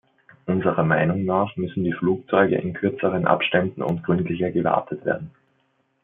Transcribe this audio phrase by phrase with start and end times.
[0.47, 5.29] Unserer Meinung nach müssen die Flugzeuge in kürzeren Abständen und gründlicher gewartet werden.